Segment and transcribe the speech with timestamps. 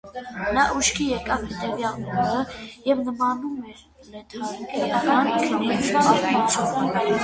[0.53, 2.41] Նա ուշքի եկավ հետևյալ օրը
[2.93, 3.85] և նմանում էր
[4.17, 7.05] լեթարգիական քնից արթնացողի: